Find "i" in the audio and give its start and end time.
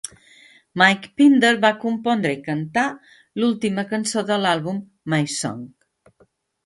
2.37-2.39